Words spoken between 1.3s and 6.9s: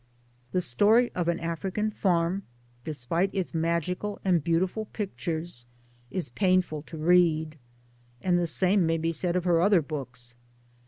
African Farm, despite its magical and beautiful pictures, is painful